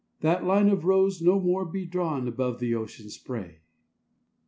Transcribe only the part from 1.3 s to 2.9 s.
more be drawn Above the